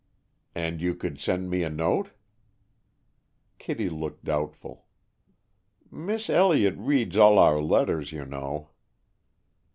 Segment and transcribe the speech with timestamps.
[0.55, 2.09] "And you could send me a note?"
[3.59, 4.87] Kittie looked doubtful.
[5.91, 8.69] "Miss Elliott reads all our letters, you know."